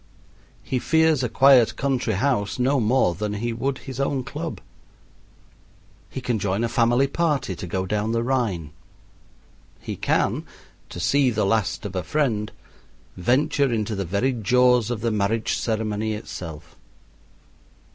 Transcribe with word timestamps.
He 0.63 0.79
fears 0.79 1.21
a 1.21 1.29
quiet 1.29 1.75
country 1.75 2.15
house 2.15 2.57
no 2.57 2.79
more 2.79 3.13
than 3.13 3.35
he 3.35 3.53
would 3.53 3.77
his 3.77 3.99
own 3.99 4.23
club. 4.23 4.59
He 6.09 6.21
can 6.21 6.39
join 6.39 6.63
a 6.63 6.69
family 6.69 7.05
party 7.05 7.55
to 7.55 7.67
go 7.67 7.85
down 7.85 8.11
the 8.11 8.23
Rhine. 8.23 8.71
He 9.79 9.95
can, 9.95 10.43
to 10.89 10.99
see 10.99 11.29
the 11.29 11.45
last 11.45 11.85
of 11.85 11.95
a 11.95 12.01
friend, 12.01 12.51
venture 13.15 13.71
into 13.71 13.93
the 13.93 14.03
very 14.03 14.33
jaws 14.33 14.89
of 14.89 15.01
the 15.01 15.11
marriage 15.11 15.55
ceremony 15.55 16.15
itself. 16.15 16.75